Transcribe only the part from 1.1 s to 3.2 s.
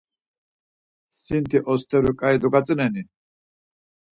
Siti osteru ǩai dogatzoneni?